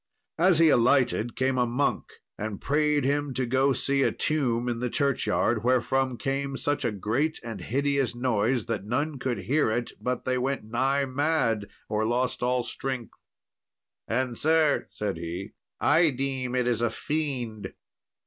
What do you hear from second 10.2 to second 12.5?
they went nigh mad, or lost